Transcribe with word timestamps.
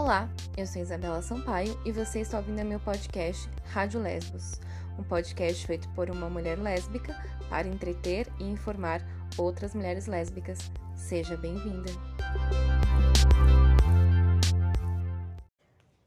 Olá, 0.00 0.30
eu 0.56 0.64
sou 0.64 0.80
Isabela 0.80 1.20
Sampaio 1.20 1.76
e 1.84 1.90
você 1.90 2.20
está 2.20 2.38
ouvindo 2.38 2.64
meu 2.64 2.78
podcast 2.78 3.50
Rádio 3.64 4.00
Lesbos, 4.00 4.60
um 4.96 5.02
podcast 5.02 5.66
feito 5.66 5.88
por 5.92 6.08
uma 6.08 6.30
mulher 6.30 6.56
lésbica 6.56 7.20
para 7.50 7.66
entreter 7.66 8.28
e 8.38 8.44
informar 8.44 9.02
outras 9.36 9.74
mulheres 9.74 10.06
lésbicas. 10.06 10.60
Seja 10.94 11.36
bem-vinda! 11.36 11.90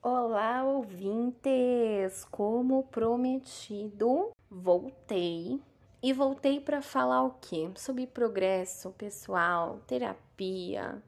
Olá, 0.02 0.64
ouvintes! 0.64 2.24
Como 2.32 2.84
prometido, 2.86 4.32
voltei. 4.50 5.60
E 6.02 6.14
voltei 6.14 6.62
para 6.62 6.82
falar 6.82 7.24
o 7.24 7.36
quê? 7.42 7.70
Sobre 7.76 8.08
progresso 8.08 8.92
pessoal, 8.92 9.82
terapia, 9.86 11.04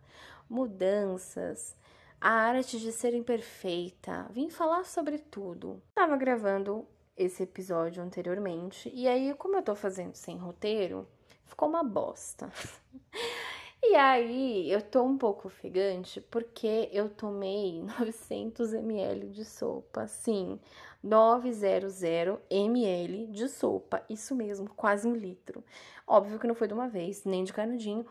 mudanças, 0.49 1.77
a 2.23 2.31
arte 2.31 2.79
de 2.79 2.89
ser 2.93 3.13
imperfeita. 3.13 4.27
Vim 4.31 4.49
falar 4.49 4.85
sobre 4.85 5.17
tudo. 5.17 5.83
Tava 5.93 6.15
gravando 6.15 6.87
esse 7.17 7.43
episódio 7.43 8.01
anteriormente 8.01 8.89
e 8.93 9.09
aí, 9.09 9.33
como 9.33 9.57
eu 9.57 9.61
tô 9.61 9.75
fazendo 9.75 10.15
sem 10.15 10.37
roteiro, 10.37 11.05
ficou 11.45 11.67
uma 11.67 11.83
bosta. 11.83 12.49
E 13.85 13.95
aí, 13.95 14.71
eu 14.71 14.81
tô 14.81 15.03
um 15.03 15.17
pouco 15.17 15.49
ofegante 15.49 16.21
porque 16.21 16.89
eu 16.93 17.09
tomei 17.09 17.83
900 17.99 18.73
ml 18.73 19.27
de 19.29 19.43
sopa, 19.43 20.07
sim, 20.07 20.57
900 21.03 22.01
ml 22.49 23.27
de 23.27 23.49
sopa, 23.49 24.01
isso 24.09 24.33
mesmo, 24.33 24.69
quase 24.69 25.05
um 25.05 25.13
litro. 25.13 25.61
Óbvio 26.07 26.39
que 26.39 26.47
não 26.47 26.55
foi 26.55 26.69
de 26.69 26.73
uma 26.73 26.87
vez, 26.87 27.25
nem 27.25 27.43
de 27.43 27.51
canudinho, 27.51 28.05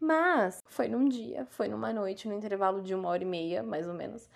mas 0.00 0.62
foi 0.66 0.88
num 0.88 1.08
dia, 1.08 1.46
foi 1.50 1.68
numa 1.68 1.92
noite, 1.92 2.28
no 2.28 2.34
intervalo 2.34 2.82
de 2.82 2.94
uma 2.94 3.08
hora 3.08 3.22
e 3.22 3.26
meia, 3.26 3.62
mais 3.62 3.86
ou 3.88 3.94
menos. 3.94 4.28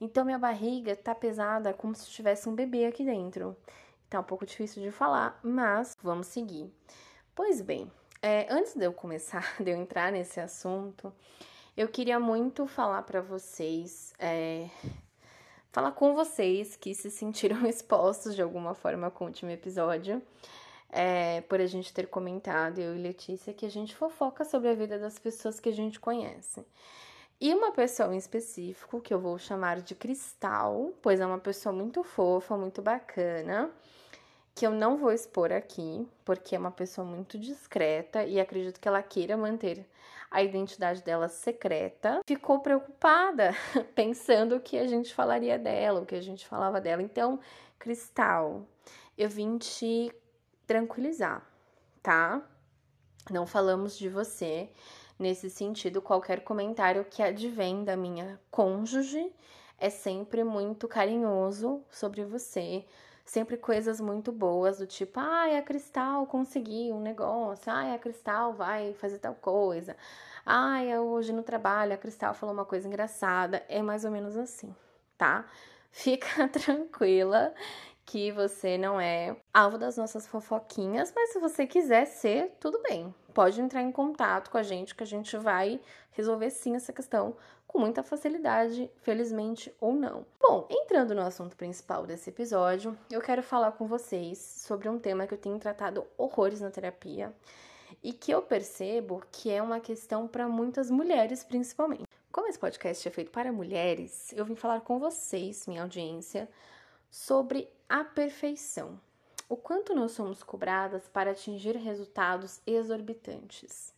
Então 0.00 0.24
minha 0.24 0.38
barriga 0.38 0.94
tá 0.94 1.14
pesada 1.14 1.72
como 1.72 1.94
se 1.94 2.08
tivesse 2.08 2.48
um 2.48 2.54
bebê 2.54 2.86
aqui 2.86 3.04
dentro. 3.04 3.56
Tá 4.08 4.20
um 4.20 4.24
pouco 4.24 4.46
difícil 4.46 4.82
de 4.82 4.90
falar, 4.90 5.38
mas 5.42 5.96
vamos 6.02 6.28
seguir. 6.28 6.72
Pois 7.34 7.60
bem, 7.60 7.90
é, 8.22 8.46
antes 8.50 8.74
de 8.74 8.84
eu 8.84 8.92
começar, 8.92 9.54
de 9.62 9.70
eu 9.70 9.76
entrar 9.76 10.10
nesse 10.10 10.40
assunto, 10.40 11.12
eu 11.76 11.88
queria 11.88 12.18
muito 12.18 12.66
falar 12.66 13.02
para 13.02 13.20
vocês, 13.20 14.12
é, 14.18 14.68
falar 15.70 15.92
com 15.92 16.14
vocês 16.14 16.74
que 16.74 16.94
se 16.94 17.10
sentiram 17.10 17.64
expostos 17.66 18.34
de 18.34 18.42
alguma 18.42 18.74
forma 18.74 19.10
com 19.10 19.24
o 19.24 19.26
último 19.28 19.50
episódio, 19.50 20.22
é, 20.90 21.40
por 21.42 21.60
a 21.60 21.66
gente 21.66 21.92
ter 21.92 22.06
comentado, 22.06 22.78
eu 22.78 22.96
e 22.96 22.98
Letícia, 22.98 23.52
que 23.52 23.66
a 23.66 23.70
gente 23.70 23.94
fofoca 23.94 24.44
sobre 24.44 24.68
a 24.68 24.74
vida 24.74 24.98
das 24.98 25.18
pessoas 25.18 25.60
que 25.60 25.68
a 25.68 25.72
gente 25.72 26.00
conhece. 26.00 26.64
E 27.40 27.54
uma 27.54 27.70
pessoa 27.72 28.12
em 28.14 28.18
específico, 28.18 29.00
que 29.00 29.14
eu 29.14 29.20
vou 29.20 29.38
chamar 29.38 29.80
de 29.80 29.94
Cristal, 29.94 30.92
pois 31.00 31.20
é 31.20 31.26
uma 31.26 31.38
pessoa 31.38 31.72
muito 31.72 32.02
fofa, 32.02 32.56
muito 32.56 32.82
bacana 32.82 33.70
que 34.58 34.66
eu 34.66 34.72
não 34.72 34.96
vou 34.96 35.12
expor 35.12 35.52
aqui, 35.52 36.04
porque 36.24 36.56
é 36.56 36.58
uma 36.58 36.72
pessoa 36.72 37.06
muito 37.06 37.38
discreta 37.38 38.24
e 38.24 38.40
acredito 38.40 38.80
que 38.80 38.88
ela 38.88 39.00
queira 39.00 39.36
manter 39.36 39.86
a 40.28 40.42
identidade 40.42 41.00
dela 41.04 41.28
secreta, 41.28 42.20
ficou 42.26 42.58
preocupada, 42.58 43.54
pensando 43.94 44.58
que 44.58 44.76
a 44.76 44.88
gente 44.88 45.14
falaria 45.14 45.56
dela, 45.56 46.00
o 46.00 46.06
que 46.06 46.16
a 46.16 46.20
gente 46.20 46.44
falava 46.44 46.80
dela. 46.80 47.00
Então, 47.00 47.38
Cristal, 47.78 48.66
eu 49.16 49.28
vim 49.28 49.58
te 49.58 50.12
tranquilizar, 50.68 51.42
tá? 52.02 52.42
Não 53.30 53.46
falamos 53.46 53.98
de 53.98 54.08
você 54.08 54.70
nesse 55.18 55.48
sentido. 55.48 56.02
Qualquer 56.02 56.44
comentário 56.44 57.04
que 57.06 57.22
advém 57.22 57.84
da 57.84 57.96
minha 57.96 58.38
cônjuge 58.50 59.32
é 59.78 59.88
sempre 59.88 60.44
muito 60.44 60.86
carinhoso 60.86 61.82
sobre 61.90 62.22
você, 62.24 62.84
sempre 63.24 63.56
coisas 63.56 63.98
muito 64.00 64.30
boas, 64.30 64.78
do 64.78 64.86
tipo, 64.86 65.18
ai, 65.18 65.56
a 65.56 65.62
Cristal 65.62 66.26
conseguiu 66.26 66.96
um 66.96 67.00
negócio, 67.00 67.72
ai, 67.72 67.94
a 67.94 67.98
Cristal 67.98 68.52
vai 68.52 68.92
fazer 68.94 69.18
tal 69.18 69.34
coisa, 69.34 69.96
ai, 70.44 70.98
hoje 70.98 71.32
no 71.32 71.42
trabalho 71.42 71.94
a 71.94 71.96
Cristal 71.96 72.34
falou 72.34 72.54
uma 72.54 72.64
coisa 72.64 72.86
engraçada. 72.86 73.64
É 73.68 73.80
mais 73.80 74.04
ou 74.04 74.10
menos 74.10 74.36
assim, 74.36 74.74
tá? 75.16 75.46
Fica 75.90 76.46
tranquila 76.52 77.54
que 78.08 78.32
você 78.32 78.78
não 78.78 78.98
é 78.98 79.36
alvo 79.52 79.76
das 79.76 79.98
nossas 79.98 80.26
fofoquinhas, 80.26 81.12
mas 81.14 81.30
se 81.30 81.38
você 81.38 81.66
quiser 81.66 82.06
ser, 82.06 82.56
tudo 82.58 82.80
bem. 82.82 83.14
Pode 83.34 83.60
entrar 83.60 83.82
em 83.82 83.92
contato 83.92 84.50
com 84.50 84.56
a 84.56 84.62
gente 84.62 84.94
que 84.94 85.02
a 85.02 85.06
gente 85.06 85.36
vai 85.36 85.78
resolver 86.12 86.48
sim 86.48 86.74
essa 86.74 86.90
questão 86.90 87.36
com 87.66 87.78
muita 87.78 88.02
facilidade, 88.02 88.90
felizmente 89.02 89.70
ou 89.78 89.92
não. 89.92 90.24
Bom, 90.40 90.66
entrando 90.70 91.14
no 91.14 91.20
assunto 91.20 91.54
principal 91.54 92.06
desse 92.06 92.30
episódio, 92.30 92.96
eu 93.10 93.20
quero 93.20 93.42
falar 93.42 93.72
com 93.72 93.86
vocês 93.86 94.38
sobre 94.38 94.88
um 94.88 94.98
tema 94.98 95.26
que 95.26 95.34
eu 95.34 95.38
tenho 95.38 95.58
tratado 95.58 96.06
horrores 96.16 96.62
na 96.62 96.70
terapia 96.70 97.30
e 98.02 98.14
que 98.14 98.32
eu 98.32 98.40
percebo 98.40 99.22
que 99.30 99.50
é 99.50 99.62
uma 99.62 99.80
questão 99.80 100.26
para 100.26 100.48
muitas 100.48 100.90
mulheres, 100.90 101.44
principalmente. 101.44 102.04
Como 102.32 102.46
esse 102.46 102.58
podcast 102.58 103.06
é 103.06 103.10
feito 103.10 103.30
para 103.30 103.52
mulheres, 103.52 104.32
eu 104.32 104.46
vim 104.46 104.54
falar 104.54 104.80
com 104.80 104.98
vocês, 104.98 105.66
minha 105.66 105.82
audiência, 105.82 106.48
sobre 107.10 107.68
a 107.88 108.04
perfeição. 108.04 109.00
O 109.48 109.56
quanto 109.56 109.94
nós 109.94 110.12
somos 110.12 110.42
cobradas 110.42 111.08
para 111.08 111.30
atingir 111.30 111.76
resultados 111.76 112.60
exorbitantes. 112.66 113.94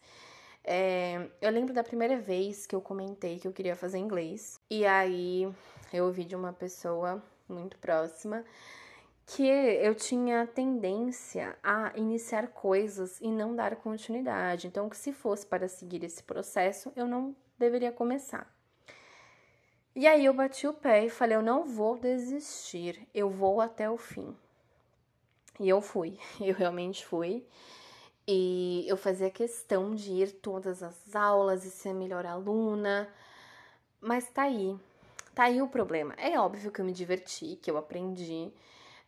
É, 0.62 1.28
eu 1.40 1.50
lembro 1.50 1.74
da 1.74 1.82
primeira 1.82 2.18
vez 2.20 2.66
que 2.66 2.74
eu 2.74 2.80
comentei 2.80 3.38
que 3.38 3.48
eu 3.48 3.52
queria 3.52 3.74
fazer 3.74 3.98
inglês, 3.98 4.60
e 4.70 4.86
aí 4.86 5.52
eu 5.92 6.04
ouvi 6.04 6.24
de 6.24 6.36
uma 6.36 6.52
pessoa 6.52 7.22
muito 7.48 7.78
próxima 7.78 8.44
que 9.26 9.46
eu 9.46 9.94
tinha 9.94 10.44
tendência 10.46 11.56
a 11.62 11.92
iniciar 11.96 12.48
coisas 12.48 13.20
e 13.20 13.30
não 13.30 13.54
dar 13.54 13.76
continuidade. 13.76 14.66
Então, 14.66 14.88
que 14.88 14.96
se 14.96 15.12
fosse 15.12 15.46
para 15.46 15.68
seguir 15.68 16.02
esse 16.02 16.22
processo, 16.22 16.92
eu 16.96 17.06
não 17.06 17.34
deveria 17.56 17.92
começar. 17.92 18.52
E 19.94 20.06
aí 20.06 20.24
eu 20.24 20.32
bati 20.32 20.66
o 20.66 20.72
pé 20.72 21.04
e 21.06 21.10
falei: 21.10 21.36
eu 21.36 21.42
não 21.42 21.64
vou 21.64 21.98
desistir, 21.98 23.06
eu 23.14 23.28
vou 23.28 23.60
até 23.60 23.90
o 23.90 23.96
fim. 23.96 24.36
E 25.58 25.68
eu 25.68 25.80
fui, 25.80 26.18
eu 26.40 26.54
realmente 26.54 27.04
fui. 27.04 27.46
E 28.26 28.84
eu 28.88 28.96
fazia 28.96 29.30
questão 29.30 29.94
de 29.94 30.12
ir 30.12 30.32
todas 30.32 30.82
as 30.82 31.16
aulas 31.16 31.64
e 31.64 31.70
ser 31.70 31.90
a 31.90 31.94
melhor 31.94 32.24
aluna. 32.24 33.08
Mas 34.00 34.28
tá 34.30 34.42
aí. 34.42 34.76
Tá 35.34 35.44
aí 35.44 35.60
o 35.62 35.68
problema. 35.68 36.14
É 36.16 36.38
óbvio 36.38 36.70
que 36.70 36.80
eu 36.80 36.84
me 36.84 36.92
diverti, 36.92 37.56
que 37.60 37.70
eu 37.70 37.76
aprendi. 37.76 38.52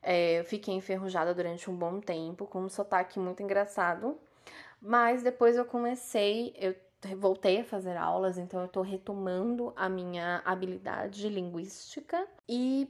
É, 0.03 0.41
eu 0.41 0.44
fiquei 0.44 0.75
enferrujada 0.75 1.34
durante 1.34 1.70
um 1.70 1.76
bom 1.76 2.00
tempo, 2.00 2.47
com 2.47 2.62
um 2.62 2.69
sotaque 2.69 3.19
muito 3.19 3.43
engraçado. 3.43 4.19
Mas 4.81 5.22
depois 5.22 5.56
eu 5.56 5.64
comecei, 5.64 6.54
eu 6.59 6.75
voltei 7.16 7.60
a 7.60 7.64
fazer 7.64 7.96
aulas, 7.96 8.38
então 8.38 8.62
eu 8.62 8.68
tô 8.68 8.82
retomando 8.82 9.72
a 9.76 9.88
minha 9.88 10.40
habilidade 10.44 11.28
linguística 11.28 12.26
e 12.48 12.88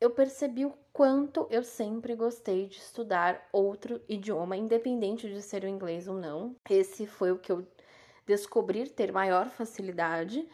eu 0.00 0.10
percebi 0.10 0.66
o 0.66 0.74
quanto 0.92 1.46
eu 1.50 1.62
sempre 1.62 2.14
gostei 2.14 2.66
de 2.66 2.76
estudar 2.76 3.48
outro 3.52 4.00
idioma, 4.08 4.56
independente 4.56 5.28
de 5.28 5.40
ser 5.40 5.64
o 5.64 5.68
inglês 5.68 6.06
ou 6.06 6.14
não. 6.14 6.54
Esse 6.68 7.06
foi 7.06 7.32
o 7.32 7.38
que 7.38 7.50
eu 7.50 7.66
descobri 8.26 8.88
ter 8.88 9.12
maior 9.12 9.48
facilidade, 9.48 10.46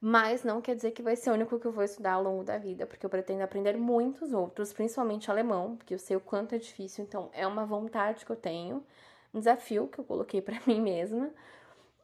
mas 0.00 0.44
não 0.44 0.60
quer 0.60 0.74
dizer 0.74 0.90
que 0.90 1.02
vai 1.02 1.16
ser 1.16 1.30
o 1.30 1.34
único 1.34 1.58
que 1.58 1.66
eu 1.66 1.72
vou 1.72 1.84
estudar 1.84 2.12
ao 2.14 2.22
longo 2.22 2.42
da 2.44 2.58
vida, 2.58 2.86
porque 2.86 3.04
eu 3.04 3.10
pretendo 3.10 3.42
aprender 3.42 3.76
muitos 3.76 4.32
outros, 4.32 4.72
principalmente 4.72 5.30
alemão, 5.30 5.76
porque 5.76 5.94
eu 5.94 5.98
sei 5.98 6.16
o 6.16 6.20
quanto 6.20 6.54
é 6.54 6.58
difícil, 6.58 7.04
então 7.04 7.30
é 7.32 7.46
uma 7.46 7.64
vontade 7.64 8.24
que 8.24 8.32
eu 8.32 8.36
tenho, 8.36 8.84
um 9.32 9.38
desafio 9.38 9.88
que 9.88 9.98
eu 9.98 10.04
coloquei 10.04 10.42
para 10.42 10.60
mim 10.66 10.80
mesma. 10.80 11.30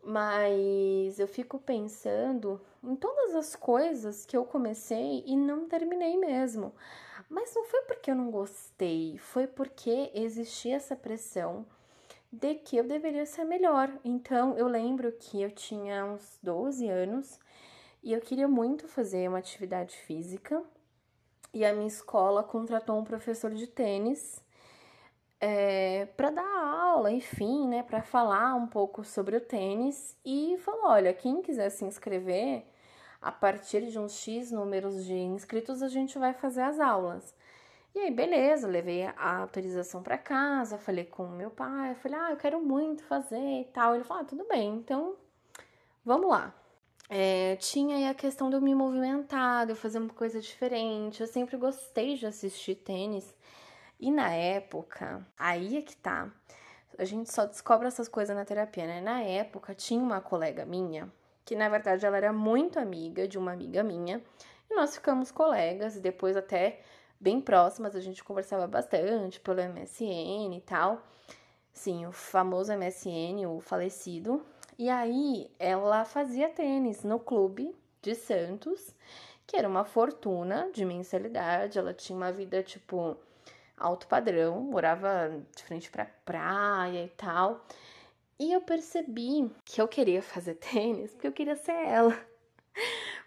Mas 0.08 1.18
eu 1.18 1.26
fico 1.26 1.58
pensando 1.58 2.60
em 2.80 2.94
todas 2.94 3.34
as 3.34 3.56
coisas 3.56 4.24
que 4.24 4.36
eu 4.36 4.44
comecei 4.44 5.24
e 5.26 5.36
não 5.36 5.66
terminei 5.68 6.16
mesmo. 6.16 6.72
Mas 7.28 7.52
não 7.56 7.64
foi 7.64 7.82
porque 7.82 8.12
eu 8.12 8.14
não 8.14 8.30
gostei, 8.30 9.18
foi 9.18 9.48
porque 9.48 10.12
existia 10.14 10.76
essa 10.76 10.94
pressão 10.94 11.66
de 12.30 12.54
que 12.54 12.76
eu 12.76 12.84
deveria 12.84 13.26
ser 13.26 13.44
melhor. 13.44 13.90
Então 14.04 14.56
eu 14.56 14.68
lembro 14.68 15.10
que 15.10 15.42
eu 15.42 15.50
tinha 15.50 16.04
uns 16.04 16.38
12 16.40 16.88
anos 16.88 17.40
e 18.00 18.12
eu 18.12 18.20
queria 18.20 18.46
muito 18.46 18.86
fazer 18.86 19.28
uma 19.28 19.38
atividade 19.38 19.96
física. 19.96 20.62
E 21.52 21.64
a 21.64 21.72
minha 21.72 21.88
escola 21.88 22.44
contratou 22.44 22.96
um 22.96 23.04
professor 23.04 23.50
de 23.52 23.66
tênis 23.66 24.40
é, 25.40 26.06
para 26.16 26.30
dar 26.30 26.46
aula, 26.46 27.10
enfim, 27.10 27.68
né, 27.68 27.82
para 27.82 28.02
falar 28.02 28.54
um 28.54 28.66
pouco 28.66 29.04
sobre 29.04 29.36
o 29.36 29.40
tênis 29.40 30.16
e 30.24 30.56
falou: 30.58 30.86
olha, 30.86 31.12
quem 31.12 31.42
quiser 31.42 31.70
se 31.70 31.84
inscrever, 31.84 32.64
a 33.20 33.32
partir 33.32 33.86
de 33.90 33.98
uns 33.98 34.14
X 34.18 34.50
números 34.52 35.04
de 35.04 35.14
inscritos, 35.14 35.82
a 35.82 35.88
gente 35.88 36.18
vai 36.18 36.32
fazer 36.34 36.62
as 36.62 36.80
aulas. 36.80 37.34
E 37.94 37.98
aí, 37.98 38.10
beleza, 38.10 38.68
levei 38.68 39.04
a 39.06 39.38
autorização 39.38 40.02
para 40.02 40.18
casa, 40.18 40.76
falei 40.78 41.04
com 41.04 41.26
meu 41.28 41.50
pai, 41.50 41.94
falei, 41.94 42.18
ah, 42.18 42.30
eu 42.30 42.36
quero 42.36 42.60
muito 42.62 43.02
fazer 43.04 43.60
e 43.62 43.64
tal. 43.72 43.94
Ele 43.94 44.04
falou, 44.04 44.22
ah, 44.22 44.26
tudo 44.26 44.44
bem, 44.46 44.74
então 44.76 45.16
vamos 46.04 46.28
lá. 46.30 46.54
é, 47.08 47.56
tinha 47.56 47.96
aí 47.96 48.06
a 48.06 48.14
questão 48.14 48.50
de 48.50 48.56
eu 48.56 48.60
me 48.60 48.74
movimentar, 48.74 49.64
de 49.66 49.72
eu 49.72 49.76
fazer 49.76 49.98
uma 49.98 50.12
coisa 50.12 50.40
diferente. 50.40 51.20
Eu 51.20 51.26
sempre 51.26 51.56
gostei 51.56 52.16
de 52.16 52.26
assistir 52.26 52.74
tênis. 52.76 53.34
E 53.98 54.10
na 54.10 54.32
época, 54.32 55.26
aí 55.38 55.78
é 55.78 55.82
que 55.82 55.96
tá. 55.96 56.30
A 56.98 57.04
gente 57.04 57.32
só 57.32 57.46
descobre 57.46 57.86
essas 57.86 58.08
coisas 58.08 58.34
na 58.34 58.44
terapia, 58.44 58.86
né? 58.86 59.00
Na 59.00 59.22
época, 59.22 59.74
tinha 59.74 60.02
uma 60.02 60.20
colega 60.20 60.64
minha, 60.64 61.10
que 61.44 61.54
na 61.54 61.68
verdade 61.68 62.04
ela 62.04 62.16
era 62.16 62.32
muito 62.32 62.78
amiga 62.78 63.26
de 63.26 63.38
uma 63.38 63.52
amiga 63.52 63.82
minha, 63.82 64.22
e 64.70 64.74
nós 64.74 64.94
ficamos 64.94 65.30
colegas, 65.30 65.96
e 65.96 66.00
depois 66.00 66.36
até 66.36 66.80
bem 67.20 67.40
próximas, 67.40 67.96
a 67.96 68.00
gente 68.00 68.22
conversava 68.22 68.66
bastante 68.66 69.40
pelo 69.40 69.60
MSN 69.62 70.56
e 70.56 70.62
tal. 70.64 71.02
Sim, 71.72 72.06
o 72.06 72.12
famoso 72.12 72.72
MSN, 72.72 73.46
o 73.46 73.60
falecido. 73.60 74.44
E 74.78 74.88
aí 74.90 75.50
ela 75.58 76.04
fazia 76.04 76.48
tênis 76.48 77.02
no 77.02 77.18
clube 77.18 77.74
de 78.02 78.14
Santos, 78.14 78.94
que 79.46 79.56
era 79.56 79.68
uma 79.68 79.84
fortuna 79.84 80.70
de 80.72 80.84
mensalidade. 80.84 81.78
Ela 81.78 81.94
tinha 81.94 82.16
uma 82.16 82.32
vida 82.32 82.62
tipo 82.62 83.16
alto 83.76 84.06
padrão, 84.06 84.60
morava 84.60 85.42
de 85.54 85.62
frente 85.62 85.90
para 85.90 86.06
praia 86.24 87.04
e 87.04 87.08
tal. 87.10 87.64
E 88.38 88.52
eu 88.52 88.60
percebi 88.60 89.50
que 89.64 89.80
eu 89.80 89.88
queria 89.88 90.22
fazer 90.22 90.54
tênis 90.72 91.12
porque 91.12 91.26
eu 91.26 91.32
queria 91.32 91.56
ser 91.56 91.72
ela. 91.72 92.16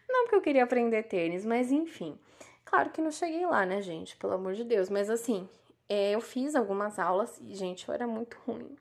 Não 0.07 0.24
porque 0.24 0.36
eu 0.36 0.42
queria 0.42 0.63
aprender 0.63 1.04
tênis, 1.04 1.46
mas 1.46 1.72
enfim. 1.72 2.18
Claro 2.66 2.92
que 2.92 3.01
não 3.01 3.12
cheguei 3.12 3.46
lá, 3.46 3.66
né, 3.66 3.81
gente? 3.81 4.16
Pelo 4.18 4.34
amor 4.34 4.54
de 4.54 4.63
Deus. 4.63 4.90
Mas 4.90 5.10
assim, 5.10 5.50
é, 5.88 6.12
eu 6.12 6.22
fiz 6.22 6.56
algumas 6.56 7.00
aulas 7.00 7.40
e, 7.42 7.56
gente, 7.56 7.88
eu 7.88 7.94
era 7.94 8.06
muito 8.06 8.38
ruim. 8.45 8.75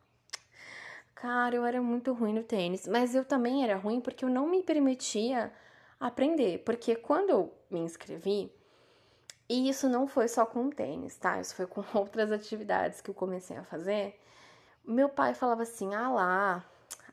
Cara, 1.15 1.57
eu 1.57 1.65
era 1.65 1.81
muito 1.81 2.13
ruim 2.13 2.35
no 2.35 2.43
tênis. 2.43 2.87
Mas 2.87 3.15
eu 3.15 3.25
também 3.25 3.65
era 3.65 3.77
ruim 3.77 4.01
porque 4.01 4.25
eu 4.25 4.29
não 4.29 4.47
me 4.47 4.63
permitia 4.63 5.53
aprender. 5.99 6.59
Porque 6.65 6.95
quando 6.97 7.31
eu 7.31 7.55
me 7.71 7.81
inscrevi, 7.81 8.53
e 9.49 9.69
isso 9.69 9.89
não 9.89 10.07
foi 10.07 10.29
só 10.29 10.45
com 10.45 10.69
tênis, 10.71 11.17
tá? 11.17 11.41
Isso 11.41 11.55
foi 11.55 11.67
com 11.67 11.83
outras 11.99 12.31
atividades 12.31 13.01
que 13.01 13.11
eu 13.11 13.15
comecei 13.15 13.57
a 13.57 13.65
fazer. 13.65 14.21
Meu 14.85 15.09
pai 15.09 15.35
falava 15.35 15.63
assim: 15.63 15.95
ah 15.95 16.11
lá, 16.11 16.65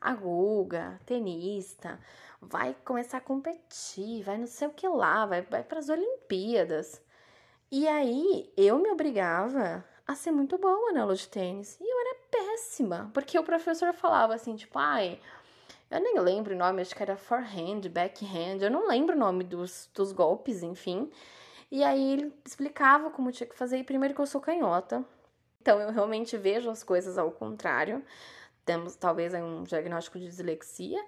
a 0.02 0.14
Guga, 0.14 1.00
tenista, 1.06 2.00
vai 2.42 2.76
começar 2.86 3.18
a 3.18 3.22
competir, 3.22 4.24
vai 4.24 4.38
não 4.38 4.48
sei 4.48 4.68
o 4.68 4.72
que 4.72 4.88
lá, 4.88 5.26
vai, 5.26 5.42
vai 5.42 5.64
para 5.64 5.80
as 5.80 5.90
Olimpíadas. 5.90 7.02
E 7.72 7.88
aí 7.88 8.52
eu 8.56 8.78
me 8.78 8.90
obrigava 8.92 9.84
a 10.08 10.16
ser 10.16 10.32
muito 10.32 10.58
boa 10.58 10.92
na 10.92 11.02
aula 11.02 11.16
de 11.16 11.28
tênis. 11.28 11.78
E 11.80 11.84
eu 11.84 12.00
era 12.00 12.18
péssima, 12.32 13.10
porque 13.14 13.38
o 13.40 13.44
professor 13.44 13.94
falava 13.94 14.36
assim, 14.36 14.56
tipo, 14.56 14.78
ai, 14.78 15.20
eu 15.90 16.00
nem 16.00 16.20
lembro 16.20 16.54
o 16.54 16.58
nome, 16.58 16.82
acho 16.82 16.96
que 16.96 17.02
era 17.02 17.18
forehand, 17.18 17.82
backhand, 17.90 18.62
eu 18.62 18.70
não 18.70 18.88
lembro 18.88 19.16
o 19.16 19.20
nome 19.20 19.44
dos, 19.44 19.90
dos 19.94 20.12
golpes, 20.12 20.62
enfim. 20.62 21.10
E 21.72 21.84
aí 21.84 22.14
ele 22.14 22.34
explicava 22.46 23.10
como 23.10 23.32
tinha 23.32 23.48
que 23.48 23.56
fazer, 23.56 23.78
e 23.78 23.84
primeiro 23.84 24.14
que 24.14 24.22
eu 24.22 24.26
sou 24.26 24.40
canhota, 24.40 25.04
então 25.62 25.80
eu 25.80 25.92
realmente 25.92 26.38
vejo 26.38 26.70
as 26.70 26.84
coisas 26.84 27.18
ao 27.18 27.32
contrário 27.32 28.04
temos 28.66 28.96
talvez 28.96 29.34
um 29.36 29.64
diagnóstico 29.64 30.18
de 30.18 30.28
dislexia, 30.28 31.00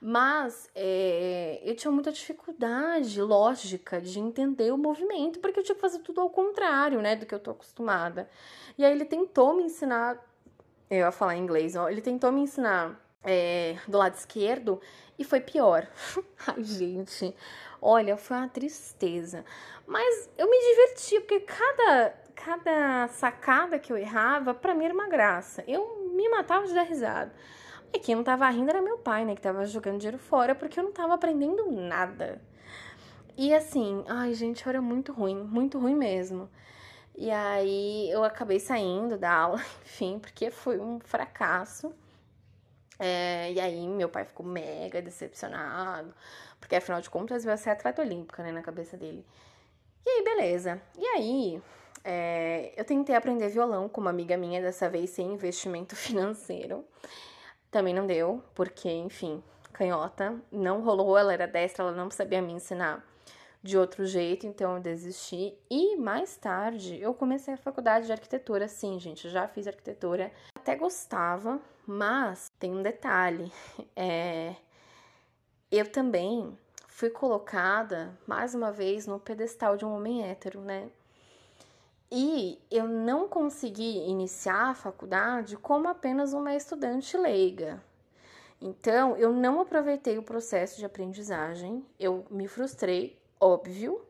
mas 0.00 0.70
é, 0.74 1.60
eu 1.62 1.76
tinha 1.76 1.92
muita 1.92 2.10
dificuldade 2.10 3.20
lógica 3.20 4.00
de 4.00 4.18
entender 4.18 4.72
o 4.72 4.78
movimento, 4.78 5.38
porque 5.38 5.60
eu 5.60 5.62
tinha 5.62 5.74
que 5.74 5.80
fazer 5.80 5.98
tudo 5.98 6.22
ao 6.22 6.30
contrário, 6.30 7.00
né, 7.02 7.14
do 7.14 7.26
que 7.26 7.34
eu 7.34 7.38
tô 7.38 7.50
acostumada. 7.50 8.28
E 8.78 8.84
aí 8.84 8.92
ele 8.92 9.04
tentou 9.04 9.54
me 9.54 9.64
ensinar, 9.64 10.16
eu 10.88 10.98
ia 11.00 11.12
falar 11.12 11.36
em 11.36 11.42
inglês, 11.42 11.76
ó, 11.76 11.88
ele 11.88 12.00
tentou 12.00 12.32
me 12.32 12.40
ensinar 12.40 12.98
é, 13.22 13.76
do 13.86 13.98
lado 13.98 14.14
esquerdo 14.14 14.80
e 15.18 15.24
foi 15.24 15.40
pior. 15.40 15.86
Ai, 16.48 16.64
gente, 16.64 17.34
olha, 17.82 18.16
foi 18.16 18.36
uma 18.36 18.48
tristeza. 18.48 19.44
Mas 19.86 20.30
eu 20.38 20.48
me 20.48 20.58
diverti, 20.58 21.20
porque 21.20 21.40
cada, 21.40 22.14
cada 22.34 23.08
sacada 23.08 23.78
que 23.78 23.92
eu 23.92 23.98
errava, 23.98 24.54
para 24.54 24.74
mim 24.74 24.84
era 24.84 24.94
uma 24.94 25.08
graça. 25.08 25.64
Eu 25.66 26.10
me 26.14 26.28
matava 26.28 26.66
de 26.66 26.72
dar 26.72 26.84
risada. 26.84 27.32
E 27.92 27.98
quem 27.98 28.14
não 28.14 28.24
tava 28.24 28.48
rindo 28.48 28.70
era 28.70 28.80
meu 28.80 28.98
pai, 28.98 29.24
né? 29.24 29.34
Que 29.34 29.42
tava 29.42 29.66
jogando 29.66 29.98
dinheiro 29.98 30.18
fora 30.18 30.54
porque 30.54 30.78
eu 30.80 30.84
não 30.84 30.92
tava 30.92 31.14
aprendendo 31.14 31.70
nada. 31.70 32.40
E 33.36 33.52
assim, 33.54 34.04
ai, 34.08 34.32
gente, 34.34 34.66
era 34.68 34.80
muito 34.80 35.12
ruim, 35.12 35.42
muito 35.42 35.78
ruim 35.78 35.94
mesmo. 35.94 36.48
E 37.16 37.30
aí 37.30 38.10
eu 38.10 38.24
acabei 38.24 38.58
saindo 38.60 39.18
da 39.18 39.32
aula, 39.32 39.60
enfim, 39.84 40.18
porque 40.18 40.50
foi 40.50 40.78
um 40.78 41.00
fracasso. 41.00 41.94
É, 43.04 43.50
e 43.50 43.58
aí 43.58 43.88
meu 43.88 44.08
pai 44.08 44.24
ficou 44.24 44.46
mega 44.46 45.02
decepcionado, 45.02 46.14
porque 46.60 46.76
afinal 46.76 47.00
de 47.00 47.10
contas 47.10 47.44
ia 47.44 47.56
ser 47.56 47.70
atleta 47.70 48.00
olímpica, 48.00 48.44
né, 48.44 48.52
na 48.52 48.62
cabeça 48.62 48.96
dele. 48.96 49.26
E 50.06 50.08
aí, 50.08 50.22
beleza. 50.22 50.80
E 50.96 51.04
aí, 51.04 51.62
é, 52.04 52.72
eu 52.76 52.84
tentei 52.84 53.16
aprender 53.16 53.48
violão 53.48 53.88
com 53.88 54.00
uma 54.00 54.10
amiga 54.10 54.36
minha, 54.36 54.62
dessa 54.62 54.88
vez 54.88 55.10
sem 55.10 55.32
investimento 55.32 55.96
financeiro. 55.98 56.84
Também 57.72 57.92
não 57.92 58.06
deu, 58.06 58.40
porque, 58.54 58.88
enfim, 58.88 59.42
canhota, 59.72 60.40
não 60.52 60.80
rolou, 60.82 61.18
ela 61.18 61.32
era 61.32 61.48
destra, 61.48 61.84
ela 61.84 61.92
não 61.96 62.08
sabia 62.08 62.40
me 62.40 62.52
ensinar 62.52 63.04
de 63.62 63.78
outro 63.78 64.04
jeito, 64.04 64.46
então 64.46 64.76
eu 64.76 64.82
desisti. 64.82 65.54
E 65.70 65.96
mais 65.96 66.36
tarde 66.36 67.00
eu 67.00 67.14
comecei 67.14 67.54
a 67.54 67.56
faculdade 67.56 68.06
de 68.06 68.12
arquitetura, 68.12 68.66
sim, 68.66 68.98
gente, 68.98 69.28
já 69.28 69.46
fiz 69.46 69.66
arquitetura, 69.66 70.32
até 70.54 70.74
gostava, 70.74 71.60
mas 71.86 72.50
tem 72.58 72.72
um 72.72 72.82
detalhe, 72.82 73.52
é, 73.94 74.56
eu 75.70 75.90
também 75.90 76.58
fui 76.88 77.10
colocada 77.10 78.16
mais 78.26 78.54
uma 78.54 78.70
vez 78.70 79.06
no 79.06 79.18
pedestal 79.18 79.76
de 79.76 79.84
um 79.84 79.94
homem 79.94 80.24
hétero, 80.24 80.60
né? 80.60 80.90
E 82.10 82.60
eu 82.70 82.86
não 82.86 83.26
consegui 83.26 84.06
iniciar 84.06 84.68
a 84.68 84.74
faculdade 84.74 85.56
como 85.56 85.88
apenas 85.88 86.34
uma 86.34 86.54
estudante 86.54 87.16
leiga. 87.16 87.82
Então, 88.60 89.16
eu 89.16 89.32
não 89.32 89.60
aproveitei 89.60 90.18
o 90.18 90.22
processo 90.22 90.78
de 90.78 90.84
aprendizagem, 90.84 91.84
eu 91.98 92.24
me 92.30 92.46
frustrei, 92.46 93.18
óbvio, 93.42 94.00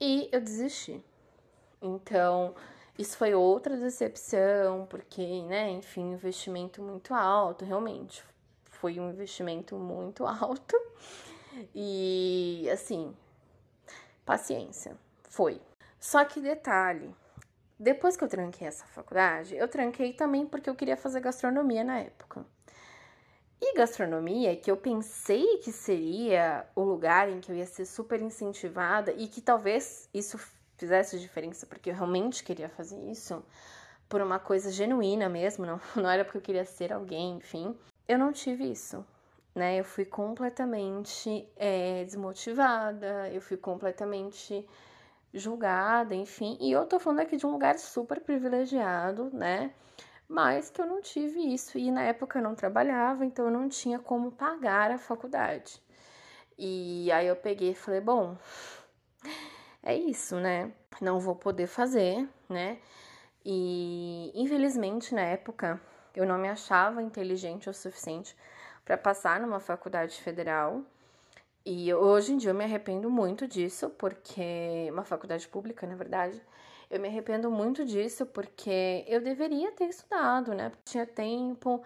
e 0.00 0.28
eu 0.32 0.40
desisti. 0.40 1.02
Então, 1.80 2.54
isso 2.98 3.16
foi 3.18 3.34
outra 3.34 3.76
decepção, 3.76 4.86
porque, 4.86 5.42
né, 5.42 5.70
enfim, 5.70 6.12
investimento 6.12 6.82
muito 6.82 7.12
alto, 7.12 7.64
realmente. 7.64 8.24
Foi 8.64 8.98
um 8.98 9.10
investimento 9.10 9.76
muito 9.76 10.24
alto. 10.26 10.74
E, 11.74 12.68
assim, 12.72 13.14
paciência, 14.24 14.96
foi. 15.28 15.60
Só 16.00 16.24
que 16.24 16.40
detalhe, 16.40 17.14
depois 17.78 18.16
que 18.16 18.24
eu 18.24 18.28
tranquei 18.28 18.66
essa 18.66 18.86
faculdade, 18.86 19.54
eu 19.54 19.68
tranquei 19.68 20.12
também 20.14 20.46
porque 20.46 20.70
eu 20.70 20.74
queria 20.74 20.96
fazer 20.96 21.20
gastronomia 21.20 21.84
na 21.84 21.98
época. 22.00 22.44
E 23.60 23.74
gastronomia, 23.74 24.54
que 24.54 24.70
eu 24.70 24.76
pensei 24.76 25.58
que 25.58 25.72
seria 25.72 26.66
o 26.74 26.82
lugar 26.82 27.28
em 27.28 27.40
que 27.40 27.50
eu 27.50 27.56
ia 27.56 27.66
ser 27.66 27.86
super 27.86 28.20
incentivada 28.20 29.12
e 29.12 29.26
que 29.26 29.40
talvez 29.40 30.08
isso 30.12 30.38
fizesse 30.76 31.18
diferença, 31.18 31.66
porque 31.66 31.90
eu 31.90 31.94
realmente 31.94 32.44
queria 32.44 32.68
fazer 32.68 32.98
isso 33.10 33.42
por 34.08 34.20
uma 34.20 34.38
coisa 34.38 34.70
genuína 34.70 35.28
mesmo, 35.28 35.64
não, 35.64 35.80
não 35.96 36.08
era 36.08 36.24
porque 36.24 36.38
eu 36.38 36.42
queria 36.42 36.64
ser 36.64 36.92
alguém, 36.92 37.36
enfim. 37.36 37.74
Eu 38.06 38.18
não 38.18 38.32
tive 38.32 38.70
isso, 38.70 39.04
né? 39.54 39.80
Eu 39.80 39.84
fui 39.84 40.04
completamente 40.04 41.48
é, 41.56 42.04
desmotivada, 42.04 43.30
eu 43.32 43.40
fui 43.40 43.56
completamente 43.56 44.66
julgada, 45.32 46.14
enfim. 46.14 46.56
E 46.60 46.70
eu 46.72 46.86
tô 46.86 46.98
falando 46.98 47.20
aqui 47.20 47.36
de 47.36 47.46
um 47.46 47.50
lugar 47.50 47.78
super 47.78 48.20
privilegiado, 48.20 49.30
né? 49.32 49.72
Mas 50.28 50.70
que 50.70 50.80
eu 50.80 50.86
não 50.86 51.00
tive 51.00 51.40
isso. 51.54 51.78
E 51.78 51.90
na 51.90 52.02
época 52.02 52.38
eu 52.38 52.42
não 52.42 52.54
trabalhava, 52.54 53.24
então 53.24 53.46
eu 53.46 53.50
não 53.50 53.68
tinha 53.68 53.98
como 53.98 54.32
pagar 54.32 54.90
a 54.90 54.98
faculdade. 54.98 55.80
E 56.58 57.10
aí 57.12 57.26
eu 57.26 57.36
peguei 57.36 57.70
e 57.70 57.74
falei: 57.74 58.00
bom, 58.00 58.36
é 59.82 59.94
isso, 59.96 60.36
né? 60.36 60.72
Não 61.00 61.20
vou 61.20 61.36
poder 61.36 61.66
fazer, 61.66 62.28
né? 62.48 62.78
E 63.44 64.32
infelizmente 64.34 65.14
na 65.14 65.22
época 65.22 65.80
eu 66.14 66.26
não 66.26 66.38
me 66.38 66.48
achava 66.48 67.02
inteligente 67.02 67.70
o 67.70 67.74
suficiente 67.74 68.36
para 68.84 68.96
passar 68.98 69.40
numa 69.40 69.60
faculdade 69.60 70.20
federal. 70.20 70.82
E 71.64 71.92
hoje 71.92 72.32
em 72.32 72.36
dia 72.36 72.50
eu 72.50 72.54
me 72.54 72.64
arrependo 72.64 73.10
muito 73.10 73.46
disso, 73.48 73.90
porque. 73.90 74.88
Uma 74.90 75.04
faculdade 75.04 75.46
pública, 75.48 75.86
na 75.86 75.96
verdade. 75.96 76.40
Eu 76.88 77.00
me 77.00 77.08
arrependo 77.08 77.50
muito 77.50 77.84
disso 77.84 78.24
porque 78.26 79.04
eu 79.08 79.20
deveria 79.20 79.72
ter 79.72 79.86
estudado, 79.86 80.54
né? 80.54 80.70
Tinha 80.84 81.04
tempo. 81.04 81.82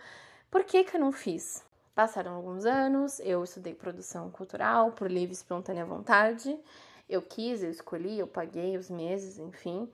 Por 0.51 0.65
que, 0.65 0.85
que 0.85 0.97
eu 0.97 1.01
não 1.01 1.11
fiz? 1.11 1.65
Passaram 1.95 2.35
alguns 2.35 2.65
anos, 2.65 3.19
eu 3.21 3.43
estudei 3.43 3.75
produção 3.75 4.31
cultural 4.31 4.93
por 4.93 5.11
livre 5.11 5.31
e 5.31 5.37
espontânea 5.37 5.85
vontade. 5.85 6.59
Eu 7.09 7.23
quis, 7.23 7.63
eu 7.63 7.71
escolhi, 7.71 8.19
eu 8.19 8.27
paguei 8.27 8.77
os 8.77 8.91
meses, 8.91 9.39
enfim. 9.39 9.91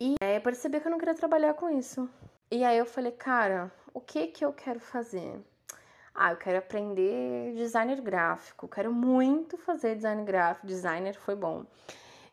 E 0.00 0.14
é, 0.20 0.40
percebi 0.40 0.80
que 0.80 0.86
eu 0.86 0.90
não 0.90 0.98
queria 0.98 1.14
trabalhar 1.14 1.54
com 1.54 1.70
isso. 1.70 2.08
E 2.50 2.64
aí 2.64 2.76
eu 2.76 2.86
falei, 2.86 3.12
cara, 3.12 3.70
o 3.94 4.00
que 4.00 4.26
que 4.26 4.44
eu 4.44 4.52
quero 4.52 4.80
fazer? 4.80 5.40
Ah, 6.14 6.32
eu 6.32 6.36
quero 6.36 6.58
aprender 6.58 7.54
designer 7.54 8.00
gráfico, 8.00 8.68
quero 8.68 8.92
muito 8.92 9.56
fazer 9.56 9.94
design 9.94 10.24
gráfico, 10.24 10.66
designer 10.66 11.14
foi 11.14 11.34
bom. 11.34 11.64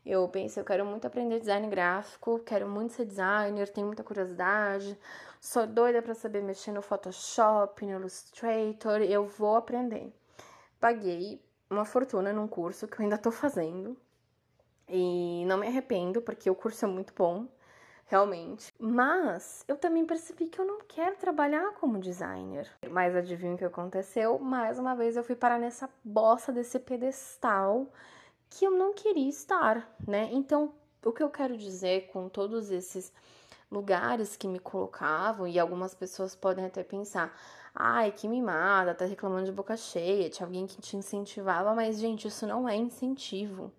Eu 0.06 0.28
pensei, 0.30 0.62
eu 0.62 0.66
quero 0.66 0.86
muito 0.86 1.06
aprender 1.06 1.40
design 1.40 1.68
gráfico, 1.68 2.40
quero 2.40 2.68
muito 2.68 2.94
ser 2.94 3.06
designer, 3.06 3.70
tenho 3.70 3.88
muita 3.88 4.04
curiosidade, 4.04 4.98
sou 5.40 5.68
doida 5.68 6.02
para 6.02 6.16
saber 6.16 6.42
mexer 6.42 6.72
no 6.72 6.82
Photoshop, 6.82 7.86
no 7.86 7.94
Illustrator, 7.94 9.02
eu 9.02 9.26
vou 9.26 9.56
aprender. 9.56 10.12
Paguei 10.80 11.42
uma 11.70 11.86
fortuna 11.86 12.34
num 12.34 12.48
curso 12.48 12.88
que 12.88 13.00
eu 13.00 13.04
ainda 13.04 13.18
tô 13.18 13.32
fazendo. 13.32 13.96
E 14.88 15.46
não 15.46 15.58
me 15.58 15.68
arrependo, 15.68 16.22
porque 16.22 16.50
o 16.50 16.56
curso 16.56 16.84
é 16.84 16.88
muito 16.88 17.14
bom, 17.16 17.48
realmente. 18.08 18.74
Mas 18.80 19.64
eu 19.68 19.78
também 19.78 20.06
percebi 20.06 20.48
que 20.48 20.60
eu 20.60 20.66
não 20.66 20.80
quero 20.88 21.16
trabalhar 21.18 21.74
como 21.74 22.00
designer. 22.00 22.68
Mas 22.90 23.16
adivinha 23.16 23.54
o 23.54 23.58
que 23.58 23.66
aconteceu? 23.66 24.40
Mais 24.40 24.80
uma 24.80 24.96
vez 24.96 25.16
eu 25.16 25.24
fui 25.24 25.36
parar 25.36 25.60
nessa 25.60 25.88
bosta 26.04 26.52
desse 26.52 26.80
pedestal 26.80 27.88
que 28.50 28.66
eu 28.66 28.72
não 28.72 28.94
queria 28.94 29.30
estar, 29.30 29.96
né? 30.08 30.30
Então, 30.32 30.74
o 31.06 31.12
que 31.12 31.24
eu 31.24 31.30
quero 31.30 31.58
dizer 31.58 32.08
com 32.12 32.28
todos 32.28 32.72
esses 32.72 33.12
lugares 33.72 34.36
que 34.36 34.48
me 34.48 34.60
colocavam, 34.60 35.48
e 35.48 35.60
algumas 35.60 35.94
pessoas 35.94 36.36
podem 36.36 36.66
até 36.66 36.84
pensar, 36.84 37.38
ai, 37.74 38.12
que 38.12 38.28
mimada, 38.28 38.96
tá 38.96 39.06
reclamando 39.06 39.46
de 39.46 39.52
boca 39.52 39.78
cheia, 39.78 40.30
tinha 40.30 40.46
alguém 40.46 40.66
que 40.66 40.82
te 40.82 40.98
incentivava, 40.98 41.74
mas, 41.76 42.00
gente, 42.00 42.28
isso 42.28 42.48
não 42.48 42.68
é 42.68 42.76
incentivo. 42.76 43.72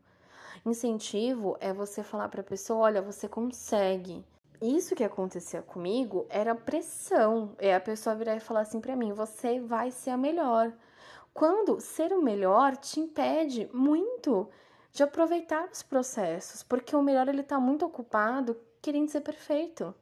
Incentivo 0.65 1.57
é 1.61 1.73
você 1.73 2.03
falar 2.03 2.29
para 2.29 2.43
a 2.43 2.45
pessoa, 2.45 2.81
olha, 2.81 3.03
você 3.03 3.29
consegue. 3.29 4.25
Isso 4.61 4.95
que 4.95 5.03
acontecia 5.03 5.63
comigo 5.63 6.27
era 6.29 6.55
pressão. 6.55 7.55
É 7.59 7.75
a 7.75 7.81
pessoa 7.81 8.15
virar 8.15 8.37
e 8.37 8.41
falar 8.41 8.61
assim 8.61 8.81
para 8.81 8.95
mim, 8.95 9.13
você 9.13 9.59
vai 9.59 9.91
ser 9.91 10.11
a 10.11 10.19
melhor. 10.19 10.71
Quando 11.33 11.81
ser 11.81 12.13
o 12.13 12.23
melhor 12.23 12.77
te 12.77 13.01
impede 13.01 13.69
muito 13.73 14.49
de 14.93 15.03
aproveitar 15.03 15.69
os 15.71 15.83
processos, 15.83 16.63
porque 16.63 16.95
o 16.95 17.03
melhor 17.03 17.29
ele 17.29 17.43
tá 17.43 17.61
muito 17.61 17.87
ocupado 17.87 18.57
querendo 18.83 19.09
ser 19.09 19.21
perfeito. 19.21 19.95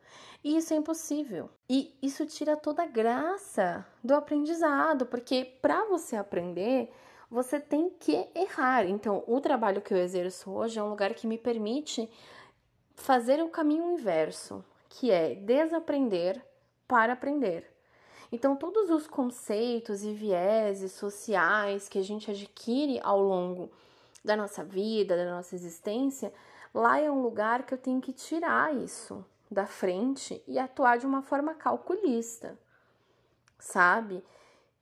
E 0.43 0.57
isso 0.57 0.73
é 0.73 0.77
impossível. 0.77 1.51
E 1.69 1.97
isso 2.01 2.25
tira 2.27 2.57
toda 2.57 2.83
a 2.83 2.87
graça 2.87 3.87
do 4.03 4.15
aprendizado, 4.15 5.07
porque 5.07 5.45
para 5.61 5.85
você 5.85 6.17
aprender, 6.17 6.91
você 7.31 7.61
tem 7.61 7.91
que 7.91 8.29
errar. 8.35 8.87
Então, 8.87 9.23
o 9.27 9.41
trabalho 9.41 9.83
que 9.83 9.93
eu 9.93 9.99
exerço 9.99 10.51
hoje 10.51 10.79
é 10.79 10.83
um 10.83 10.91
lugar 10.91 11.13
que 11.15 11.27
me 11.27 11.37
permite 11.37 12.09
fazer 12.95 13.43
o 13.43 13.49
caminho 13.49 13.93
inverso, 13.93 14.65
que 14.89 15.11
é 15.11 15.35
desaprender 15.35 16.43
para 16.87 17.13
aprender. 17.13 17.78
Então, 18.31 18.57
todos 18.57 18.91
os 18.91 19.07
conceitos 19.07 20.03
e 20.03 20.13
vieses 20.13 20.93
sociais 20.93 21.89
que 21.89 21.99
a 21.99 22.03
gente 22.03 22.31
adquire 22.31 23.01
ao 23.03 23.21
longo 23.21 23.71
da 24.25 24.37
nossa 24.37 24.63
vida, 24.63 25.17
da 25.17 25.31
nossa 25.31 25.55
existência, 25.55 26.33
lá 26.75 27.01
é 27.01 27.11
um 27.11 27.23
lugar 27.23 27.65
que 27.65 27.73
eu 27.73 27.79
tenho 27.79 28.01
que 28.01 28.13
tirar 28.13 28.75
isso 28.75 29.25
da 29.51 29.67
frente 29.67 30.43
e 30.47 30.59
atuar 30.59 30.99
de 30.99 31.07
uma 31.07 31.23
forma 31.23 31.55
calculista, 31.55 32.59
sabe? 33.59 34.23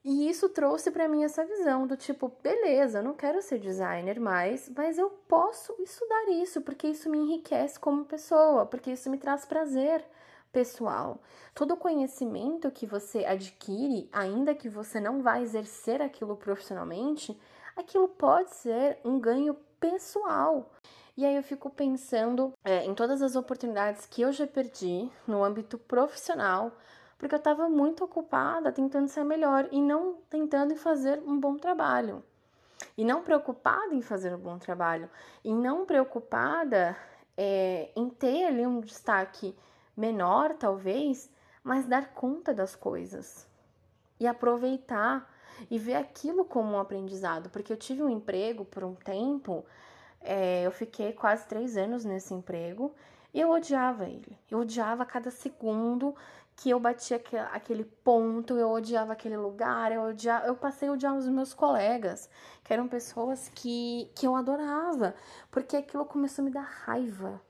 E 0.05 0.29
isso 0.29 0.49
trouxe 0.49 0.91
para 0.91 1.09
mim 1.09 1.25
essa 1.25 1.45
visão 1.45 1.87
do 1.87 1.97
tipo, 1.97 2.33
beleza, 2.43 2.99
eu 2.99 3.03
não 3.03 3.15
quero 3.15 3.43
ser 3.43 3.59
designer 3.59 4.21
mais, 4.21 4.69
mas 4.69 4.99
eu 4.99 5.11
posso 5.29 5.75
estudar 5.81 6.29
isso, 6.31 6.61
porque 6.61 6.89
isso 6.89 7.11
me 7.11 7.19
enriquece 7.19 7.79
como 7.79 8.05
pessoa, 8.05 8.67
porque 8.67 8.93
isso 8.93 9.11
me 9.11 9.19
traz 9.19 9.45
prazer 9.45 10.05
pessoal. 10.53 11.21
Todo 11.55 11.77
conhecimento 11.77 12.71
que 12.71 12.87
você 12.87 13.25
adquire, 13.25 14.09
ainda 14.13 14.55
que 14.55 14.69
você 14.69 15.01
não 15.01 15.23
vá 15.23 15.41
exercer 15.41 16.01
aquilo 16.01 16.37
profissionalmente, 16.37 17.39
aquilo 17.77 18.09
pode 18.09 18.55
ser 18.55 18.99
um 19.05 19.19
ganho 19.19 19.55
pessoal. 19.79 20.71
E 21.17 21.25
aí 21.25 21.37
eu 21.37 21.43
fico 21.43 21.71
pensando 21.71 22.53
é, 22.65 22.85
em 22.85 22.95
todas 22.95 23.23
as 23.23 23.37
oportunidades 23.37 24.07
que 24.07 24.23
eu 24.23 24.33
já 24.33 24.47
perdi 24.47 25.11
no 25.27 25.43
âmbito 25.43 25.79
profissional 25.79 26.73
porque 27.19 27.35
eu 27.35 27.39
estava 27.39 27.69
muito 27.69 28.05
ocupada 28.05 28.71
tentando 28.71 29.09
ser 29.09 29.25
melhor 29.25 29.69
e 29.73 29.81
não 29.81 30.17
tentando 30.29 30.77
fazer 30.77 31.23
um 31.27 31.39
bom 31.39 31.57
trabalho. 31.57 32.23
E 32.97 33.05
não 33.05 33.23
preocupada 33.23 33.95
em 33.95 34.03
fazer 34.03 34.35
um 34.35 34.39
bom 34.39 34.59
trabalho. 34.59 35.09
E 35.43 35.53
não 35.53 35.87
preocupada 35.87 36.97
é, 37.37 37.91
em 37.97 38.09
ter 38.11 38.47
ali 38.47 38.67
um 38.67 38.81
destaque 38.81 39.57
menor, 39.97 40.55
talvez, 40.55 41.31
mas 41.65 41.87
dar 41.87 42.13
conta 42.13 42.53
das 42.53 42.77
coisas. 42.77 43.49
E 44.21 44.27
aproveitar 44.27 45.29
e 45.71 45.79
ver 45.79 45.95
aquilo 45.95 46.45
como 46.45 46.73
um 46.73 46.79
aprendizado. 46.79 47.51
Porque 47.51 47.73
eu 47.73 47.77
tive 47.77 48.03
um 48.03 48.11
emprego 48.11 48.65
por 48.65 48.85
um 48.85 48.95
tempo, 48.95 49.65
é, 50.21 50.63
eu 50.67 50.71
fiquei 50.71 51.13
quase 51.13 51.47
três 51.47 51.77
anos 51.77 52.05
nesse 52.05 52.35
emprego. 52.35 52.95
E 53.33 53.41
eu 53.41 53.51
odiava 53.51 54.07
ele. 54.07 54.39
Eu 54.51 54.61
odiava 54.61 55.05
cada 55.05 55.31
segundo 55.31 56.15
que 56.57 56.71
eu 56.71 56.81
batia 56.81 57.23
aquele 57.53 57.85
ponto, 57.85 58.55
eu 58.55 58.71
odiava 58.71 59.13
aquele 59.13 59.37
lugar, 59.37 59.93
eu, 59.93 60.03
odiava, 60.05 60.47
eu 60.47 60.57
passei 60.57 60.89
a 60.89 60.93
odiar 60.93 61.15
os 61.15 61.29
meus 61.29 61.53
colegas, 61.53 62.31
que 62.65 62.73
eram 62.73 62.89
pessoas 62.89 63.51
que, 63.55 64.11
que 64.15 64.27
eu 64.27 64.35
adorava, 64.35 65.15
porque 65.51 65.77
aquilo 65.77 66.07
começou 66.07 66.43
a 66.43 66.47
me 66.47 66.51
dar 66.51 66.63
raiva. 66.63 67.41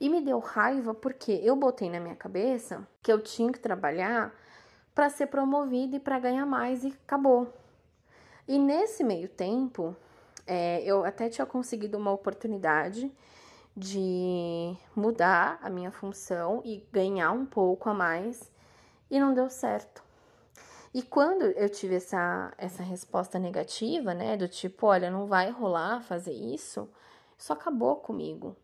E 0.00 0.08
me 0.08 0.20
deu 0.20 0.38
raiva 0.38 0.94
porque 0.94 1.32
eu 1.42 1.56
botei 1.56 1.90
na 1.90 1.98
minha 1.98 2.14
cabeça 2.14 2.86
que 3.02 3.12
eu 3.12 3.20
tinha 3.20 3.52
que 3.52 3.58
trabalhar 3.58 4.32
para 4.94 5.10
ser 5.10 5.26
promovida 5.26 5.96
e 5.96 6.00
para 6.00 6.18
ganhar 6.18 6.46
mais 6.46 6.84
e 6.84 6.88
acabou. 6.88 7.52
E 8.46 8.58
nesse 8.58 9.04
meio 9.04 9.28
tempo, 9.28 9.94
é, 10.46 10.82
eu 10.82 11.04
até 11.04 11.28
tinha 11.28 11.46
conseguido 11.46 11.98
uma 11.98 12.12
oportunidade 12.12 13.12
de 13.76 14.76
mudar 14.96 15.58
a 15.62 15.70
minha 15.70 15.92
função 15.92 16.62
e 16.64 16.84
ganhar 16.90 17.30
um 17.32 17.46
pouco 17.46 17.88
a 17.88 17.94
mais 17.94 18.50
e 19.10 19.20
não 19.20 19.34
deu 19.34 19.48
certo. 19.48 20.02
E 20.92 21.02
quando 21.02 21.44
eu 21.44 21.68
tive 21.68 21.96
essa, 21.96 22.52
essa 22.56 22.82
resposta 22.82 23.38
negativa, 23.38 24.14
né, 24.14 24.36
do 24.36 24.48
tipo, 24.48 24.86
olha, 24.86 25.10
não 25.10 25.26
vai 25.26 25.50
rolar 25.50 26.00
fazer 26.00 26.32
isso, 26.32 26.88
isso 27.36 27.52
acabou 27.52 27.96
comigo. 27.96 28.56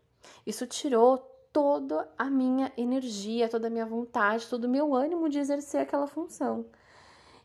Isso 0.46 0.66
tirou 0.66 1.18
toda 1.52 2.08
a 2.18 2.24
minha 2.24 2.72
energia, 2.76 3.48
toda 3.48 3.68
a 3.68 3.70
minha 3.70 3.86
vontade, 3.86 4.48
todo 4.48 4.64
o 4.64 4.68
meu 4.68 4.94
ânimo 4.94 5.28
de 5.28 5.38
exercer 5.38 5.80
aquela 5.80 6.06
função. 6.06 6.66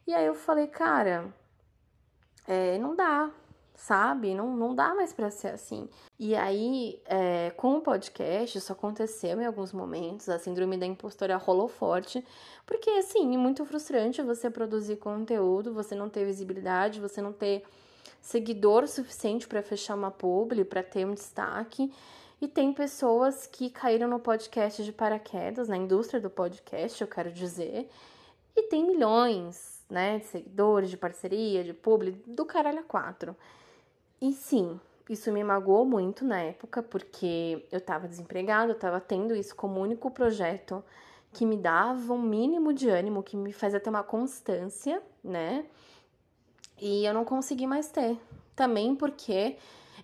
E 0.08 0.14
aí 0.14 0.26
eu 0.26 0.34
falei, 0.34 0.66
cara, 0.66 1.32
é, 2.48 2.80
não 2.80 2.96
dá, 2.96 3.32
sabe? 3.76 4.34
Não, 4.34 4.56
não 4.56 4.74
dá 4.74 4.96
mais 4.96 5.14
para 5.14 5.30
ser 5.30 5.50
assim. 5.50 5.88
E 6.18 6.36
aí, 6.36 7.00
é, 7.06 7.52
com 7.52 7.78
o 7.78 7.82
podcast, 7.82 8.58
isso 8.58 8.74
aconteceu 8.74 9.40
em 9.40 9.46
alguns 9.46 9.72
momentos, 9.72 10.28
a 10.28 10.40
síndrome 10.40 10.76
da 10.76 10.86
impostora 10.86 11.38
rolou 11.38 11.68
forte, 11.68 12.26
porque, 12.66 12.90
assim, 12.90 13.36
é 13.36 13.38
muito 13.38 13.64
frustrante 13.66 14.22
você 14.24 14.50
produzir 14.50 14.98
conteúdo, 14.98 15.74
você 15.74 15.94
não 15.94 16.10
ter 16.10 16.26
visibilidade, 16.26 17.00
você 17.00 17.22
não 17.22 17.32
ter 17.32 17.64
seguidor 18.20 18.88
suficiente 18.88 19.48
para 19.48 19.62
fechar 19.62 19.96
uma 19.96 20.12
publi, 20.12 20.66
para 20.66 20.84
ter 20.84 21.06
um 21.06 21.14
destaque. 21.14 21.94
E 22.42 22.48
tem 22.48 22.72
pessoas 22.72 23.46
que 23.46 23.70
caíram 23.70 24.08
no 24.08 24.20
podcast 24.20 24.84
de 24.84 24.94
paraquedas, 24.94 25.68
na 25.68 25.76
indústria 25.76 26.22
do 26.22 26.30
podcast, 26.30 27.02
eu 27.02 27.08
quero 27.08 27.32
dizer, 27.32 27.90
e 28.56 28.64
tem 28.64 28.86
milhões, 28.86 29.84
né, 29.90 30.20
de 30.20 30.26
seguidores, 30.26 30.90
de 30.90 30.98
parceria, 30.98 31.64
de 31.64 31.74
publi, 31.74 32.12
do 32.26 32.46
caralho 32.46 32.80
a 32.80 32.84
quatro. 32.84 33.36
E 34.22 34.32
sim, 34.32 34.80
isso 35.10 35.32
me 35.32 35.44
magoou 35.44 35.84
muito 35.86 36.24
na 36.24 36.40
época, 36.40 36.84
porque 36.84 37.66
eu 37.72 37.80
estava 37.80 38.08
desempregada, 38.08 38.72
eu 38.72 38.76
estava 38.76 39.02
tendo 39.02 39.36
isso 39.36 39.56
como 39.56 39.82
único 39.82 40.10
projeto 40.12 40.84
que 41.34 41.46
me 41.46 41.58
dava 41.58 42.14
um 42.14 42.22
mínimo 42.22 42.74
de 42.74 42.90
ânimo, 42.90 43.24
que 43.24 43.36
me 43.36 43.52
fazia 43.52 43.80
ter 43.80 43.90
uma 43.90 44.04
constância, 44.04 45.02
né? 45.24 45.66
E 46.80 47.06
eu 47.06 47.14
não 47.14 47.26
consegui 47.26 47.68
mais 47.68 47.90
ter. 47.90 48.18
Também 48.56 48.96
porque 48.96 49.58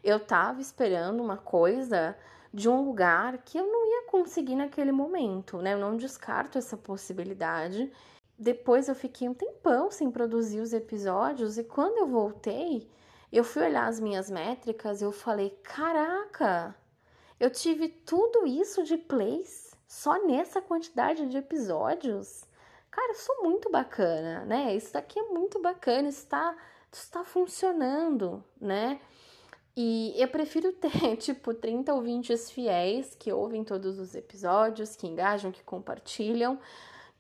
eu 0.06 0.18
estava 0.18 0.62
esperando 0.62 1.22
uma 1.22 1.36
coisa 1.36 2.16
de 2.54 2.70
um 2.70 2.86
lugar 2.86 3.40
que 3.40 3.58
eu 3.58 3.66
não 3.66 3.86
ia 3.88 4.08
conseguir 4.08 4.56
naquele 4.56 4.92
momento, 4.92 5.58
né? 5.58 5.74
Eu 5.74 5.80
não 5.80 5.98
descarto 5.98 6.60
essa 6.60 6.78
possibilidade. 6.78 7.92
Depois 8.38 8.88
eu 8.88 8.94
fiquei 8.94 9.28
um 9.28 9.34
tempão 9.34 9.90
sem 9.90 10.12
produzir 10.12 10.60
os 10.60 10.74
episódios 10.74 11.58
e 11.58 11.64
quando 11.64 11.98
eu 11.98 12.08
voltei, 12.08 12.88
eu 13.32 13.44
fui 13.44 13.64
olhar 13.64 13.88
as 13.88 14.00
minhas 14.00 14.30
métricas, 14.30 15.02
eu 15.02 15.12
falei: 15.12 15.50
"Caraca, 15.64 16.76
eu 17.40 17.50
tive 17.50 17.90
tudo 17.90 18.46
isso 18.46 18.84
de 18.84 18.98
plays 18.98 19.76
só 19.88 20.24
nessa 20.24 20.62
quantidade 20.62 21.26
de 21.26 21.38
episódios". 21.38 22.46
Cara, 22.92 23.12
eu 23.12 23.16
sou 23.16 23.44
muito 23.44 23.72
bacana, 23.72 24.46
né? 24.46 24.76
Isso 24.76 24.94
daqui 24.94 25.20
é 25.20 25.24
muito 25.24 25.60
bacana, 25.60 26.08
está 26.10 26.56
está 26.92 27.24
funcionando, 27.26 28.44
né? 28.62 29.00
E 29.76 30.14
eu 30.18 30.28
prefiro 30.28 30.72
ter, 30.80 31.18
tipo, 31.18 31.54
30 31.54 31.94
ouvintes 31.94 32.50
fiéis 32.50 33.16
que 33.16 33.32
ouvem 33.32 33.64
todos 33.64 34.00
os 34.00 34.16
episódios, 34.16 34.96
que 34.96 35.08
engajam, 35.08 35.52
que 35.52 35.64
compartilham, 35.64 36.58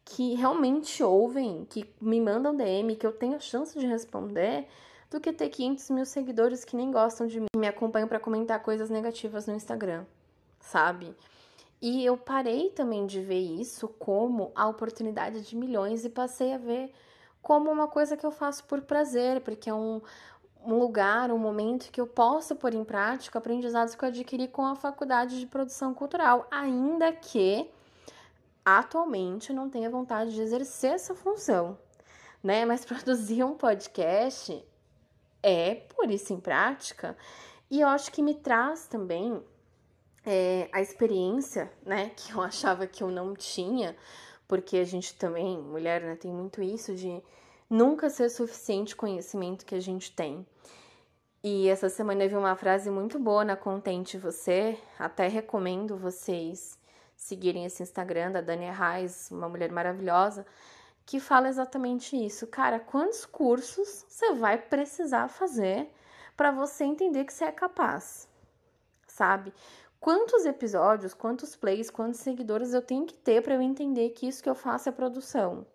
que 0.06 0.36
realmente 0.36 1.04
ouvem, 1.04 1.66
que 1.70 1.90
me 2.00 2.22
mandam 2.22 2.56
DM, 2.56 2.96
que 2.96 3.06
eu 3.06 3.12
tenho 3.12 3.36
a 3.36 3.40
chance 3.40 3.78
de 3.78 3.86
responder, 3.86 4.68
do 5.10 5.20
que 5.20 5.34
ter 5.34 5.50
500 5.50 5.90
mil 5.90 6.06
seguidores 6.06 6.64
que 6.64 6.76
nem 6.76 6.92
gostam 6.92 7.28
de 7.28 7.40
mim, 7.40 7.48
me 7.56 7.68
acompanham 7.68 8.08
para 8.08 8.20
comentar 8.20 8.62
coisas 8.62 8.90
negativas 8.90 9.48
no 9.48 9.56
Instagram, 9.56 10.06
sabe? 10.60 11.16
E 11.82 12.06
eu 12.06 12.18
parei 12.18 12.70
também 12.70 13.06
de 13.06 13.22
ver 13.22 13.40
isso 13.40 13.88
como 13.88 14.52
a 14.56 14.68
oportunidade 14.68 15.42
de 15.42 15.56
milhões 15.56 16.06
e 16.06 16.10
passei 16.10 16.54
a 16.54 16.58
ver 16.58 16.92
como 17.42 17.70
uma 17.70 17.88
coisa 17.88 18.18
que 18.18 18.26
eu 18.26 18.32
faço 18.32 18.64
por 18.64 18.82
prazer, 18.82 19.42
porque 19.42 19.70
é 19.70 19.74
um, 19.74 20.02
um 20.66 20.80
lugar, 20.80 21.32
um 21.32 21.38
momento 21.38 21.92
que 21.92 22.02
eu 22.02 22.08
posso 22.08 22.56
pôr 22.56 22.74
em 22.74 22.84
prática 22.84 23.38
aprendizados 23.38 23.96
que 23.96 24.04
eu 24.04 24.10
adquiri 24.10 24.48
com 24.48 24.66
a 24.66 24.76
faculdade 24.76 25.40
de 25.40 25.46
produção 25.46 25.94
cultural, 25.94 26.48
ainda 26.50 27.12
que 27.14 27.70
atualmente 28.64 29.54
não 29.54 29.70
tenha 29.70 29.90
vontade 29.90 30.34
de 30.34 30.42
exercer 30.42 30.94
essa 30.94 31.14
função, 31.14 31.78
né? 32.44 32.66
Mas 32.66 32.84
produzir 32.86 33.44
um 33.44 33.54
podcast 33.54 34.66
é 35.44 35.76
por 35.76 36.10
isso 36.10 36.34
em 36.34 36.40
prática 36.40 37.16
e 37.70 37.82
eu 37.82 37.88
acho 37.88 38.12
que 38.12 38.22
me 38.22 38.34
traz 38.34 38.88
também 38.88 39.42
é, 40.26 40.70
a 40.72 40.82
experiência, 40.82 41.72
né, 41.86 42.10
que 42.18 42.34
eu 42.34 42.42
achava 42.42 42.88
que 42.88 43.04
eu 43.04 43.10
não 43.10 43.36
tinha, 43.36 43.96
porque 44.48 44.78
a 44.78 44.84
gente 44.84 45.16
também, 45.16 45.58
mulher, 45.58 46.02
né, 46.02 46.16
tem 46.16 46.32
muito 46.32 46.62
isso 46.62 46.96
de 46.96 47.22
nunca 47.70 48.10
ser 48.10 48.30
suficiente 48.30 48.96
conhecimento 48.96 49.66
que 49.66 49.76
a 49.76 49.80
gente 49.80 50.12
tem. 50.12 50.46
E 51.44 51.68
essa 51.68 51.90
semana 51.90 52.24
eu 52.24 52.30
vi 52.30 52.36
uma 52.36 52.56
frase 52.56 52.90
muito 52.90 53.20
boa 53.20 53.46
na 53.46 53.56
Contente 53.56 54.18
Você, 54.18 54.80
até 54.98 55.28
recomendo 55.28 55.96
vocês 55.96 56.78
seguirem 57.16 57.66
esse 57.66 57.84
Instagram 57.84 58.32
da 58.32 58.42
Dani 58.42 58.70
Reis, 58.70 59.30
uma 59.32 59.48
mulher 59.48 59.72
maravilhosa, 59.72 60.46
que 61.06 61.20
fala 61.20 61.48
exatamente 61.48 62.16
isso. 62.16 62.48
Cara, 62.48 62.80
quantos 62.80 63.26
cursos 63.26 64.06
você 64.08 64.34
vai 64.34 64.58
precisar 64.58 65.28
fazer 65.28 65.90
para 66.36 66.52
você 66.52 66.84
entender 66.84 67.26
que 67.26 67.34
você 67.34 67.46
é 67.46 67.52
capaz? 67.52 68.28
Sabe? 69.08 69.54
Quantos 70.00 70.46
episódios, 70.46 71.14
quantos 71.14 71.56
plays, 71.56 71.90
quantos 71.90 72.20
seguidores 72.20 72.74
eu 72.74 72.82
tenho 72.82 73.06
que 73.06 73.14
ter 73.14 73.42
para 73.42 73.56
eu 73.56 73.62
entender 73.62 74.10
que 74.10 74.28
isso 74.28 74.44
que 74.44 74.50
eu 74.50 74.56
faço 74.56 74.90
é 74.90 74.92
produção? 74.92 75.66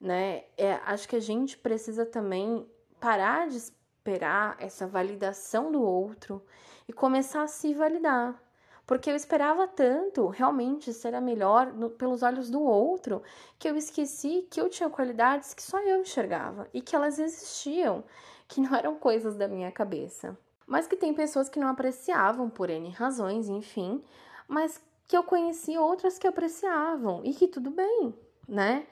Né? 0.00 0.44
É, 0.56 0.74
acho 0.86 1.08
que 1.08 1.16
a 1.16 1.20
gente 1.20 1.56
precisa 1.56 2.04
também 2.04 2.66
parar 3.00 3.48
de 3.48 3.56
esperar 3.56 4.56
essa 4.60 4.86
validação 4.86 5.70
do 5.72 5.82
outro 5.82 6.42
e 6.88 6.92
começar 6.92 7.42
a 7.42 7.48
se 7.48 7.74
validar. 7.74 8.40
Porque 8.86 9.10
eu 9.10 9.16
esperava 9.16 9.66
tanto 9.66 10.28
realmente 10.28 10.92
ser 10.92 11.12
a 11.12 11.20
melhor 11.20 11.72
no, 11.72 11.90
pelos 11.90 12.22
olhos 12.22 12.48
do 12.48 12.62
outro 12.62 13.20
que 13.58 13.68
eu 13.68 13.76
esqueci 13.76 14.46
que 14.48 14.60
eu 14.60 14.70
tinha 14.70 14.88
qualidades 14.88 15.52
que 15.52 15.62
só 15.62 15.80
eu 15.80 16.00
enxergava 16.00 16.68
e 16.72 16.80
que 16.80 16.94
elas 16.94 17.18
existiam, 17.18 18.04
que 18.46 18.60
não 18.60 18.72
eram 18.76 18.94
coisas 18.94 19.34
da 19.36 19.48
minha 19.48 19.72
cabeça. 19.72 20.38
Mas 20.64 20.86
que 20.86 20.96
tem 20.96 21.12
pessoas 21.12 21.48
que 21.48 21.58
não 21.58 21.68
apreciavam 21.68 22.48
por 22.48 22.70
N 22.70 22.90
razões, 22.90 23.48
enfim, 23.48 24.04
mas 24.46 24.80
que 25.08 25.16
eu 25.16 25.24
conheci 25.24 25.76
outras 25.76 26.16
que 26.18 26.26
apreciavam 26.26 27.22
e 27.24 27.34
que 27.34 27.48
tudo 27.48 27.70
bem, 27.70 28.14
né? 28.48 28.86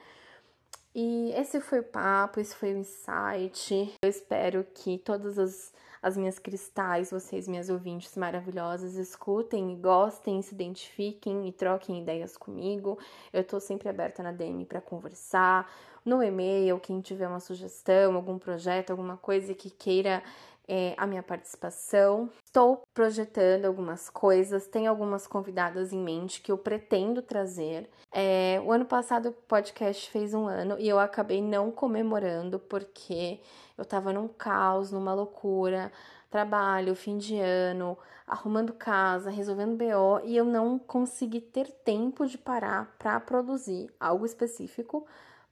E 0.97 1.33
esse 1.33 1.59
foi 1.59 1.81
o 1.81 1.83
papo, 1.83 2.39
esse 2.39 2.55
foi 2.55 2.73
o 2.73 2.77
insight. 2.77 3.93
Eu 4.01 4.09
espero 4.09 4.65
que 4.73 4.97
todas 4.97 5.37
as, 5.37 5.73
as 6.01 6.15
minhas 6.15 6.39
cristais, 6.39 7.11
vocês, 7.11 7.49
minhas 7.49 7.69
ouvintes 7.69 8.15
maravilhosas, 8.15 8.95
escutem 8.95 9.77
gostem, 9.77 10.41
se 10.41 10.55
identifiquem 10.55 11.49
e 11.49 11.51
troquem 11.51 12.01
ideias 12.01 12.37
comigo. 12.37 12.97
Eu 13.33 13.43
tô 13.43 13.59
sempre 13.59 13.89
aberta 13.89 14.23
na 14.23 14.31
DM 14.31 14.63
para 14.63 14.79
conversar. 14.79 15.69
No 16.05 16.23
e-mail, 16.23 16.79
quem 16.79 17.01
tiver 17.01 17.27
uma 17.27 17.41
sugestão, 17.41 18.15
algum 18.15 18.39
projeto, 18.39 18.91
alguma 18.91 19.17
coisa 19.17 19.53
que 19.53 19.69
queira 19.69 20.23
é, 20.67 20.93
a 20.97 21.05
minha 21.05 21.23
participação. 21.23 22.29
Estou 22.43 22.83
projetando 22.93 23.65
algumas 23.65 24.09
coisas, 24.09 24.67
tenho 24.67 24.89
algumas 24.89 25.27
convidadas 25.27 25.93
em 25.93 25.99
mente 25.99 26.41
que 26.41 26.51
eu 26.51 26.57
pretendo 26.57 27.21
trazer. 27.21 27.89
É, 28.11 28.61
o 28.65 28.71
ano 28.71 28.85
passado 28.85 29.29
o 29.29 29.33
podcast 29.33 30.09
fez 30.09 30.33
um 30.33 30.47
ano 30.47 30.77
e 30.79 30.87
eu 30.87 30.99
acabei 30.99 31.41
não 31.41 31.71
comemorando 31.71 32.59
porque 32.59 33.39
eu 33.77 33.85
tava 33.85 34.13
num 34.13 34.27
caos, 34.27 34.91
numa 34.91 35.13
loucura, 35.13 35.91
trabalho, 36.29 36.95
fim 36.95 37.17
de 37.17 37.37
ano, 37.39 37.97
arrumando 38.27 38.73
casa, 38.73 39.29
resolvendo 39.29 39.77
BO 39.77 40.21
e 40.23 40.35
eu 40.35 40.45
não 40.45 40.79
consegui 40.79 41.41
ter 41.41 41.69
tempo 41.69 42.25
de 42.25 42.37
parar 42.37 42.95
para 42.97 43.19
produzir 43.19 43.93
algo 43.99 44.25
específico 44.25 45.05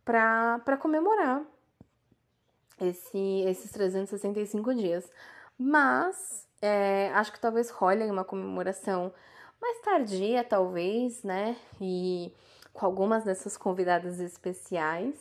para 0.04 0.78
comemorar 0.80 1.43
esse, 2.80 3.44
esses 3.48 3.72
365 3.72 4.74
dias. 4.74 5.10
Mas 5.58 6.48
é, 6.62 7.12
acho 7.14 7.32
que 7.32 7.40
talvez 7.40 7.70
role 7.70 8.10
uma 8.10 8.24
comemoração 8.24 9.14
mais 9.62 9.80
tardia, 9.82 10.44
talvez, 10.44 11.24
né? 11.24 11.56
E 11.80 12.34
com 12.74 12.86
algumas 12.86 13.24
dessas 13.24 13.56
convidadas 13.56 14.20
especiais. 14.20 15.16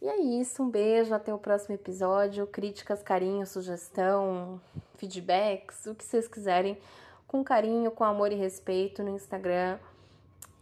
E 0.00 0.08
é 0.08 0.16
isso, 0.16 0.62
um 0.62 0.70
beijo, 0.70 1.12
até 1.12 1.34
o 1.34 1.38
próximo 1.38 1.74
episódio. 1.74 2.46
Críticas, 2.46 3.02
carinho, 3.02 3.46
sugestão, 3.46 4.60
feedbacks, 4.96 5.86
o 5.86 5.94
que 5.94 6.04
vocês 6.04 6.28
quiserem, 6.28 6.78
com 7.26 7.42
carinho, 7.42 7.90
com 7.90 8.04
amor 8.04 8.30
e 8.30 8.36
respeito 8.36 9.02
no 9.02 9.10
Instagram. 9.10 9.78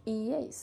E 0.05 0.33
é 0.33 0.41
isso. 0.41 0.55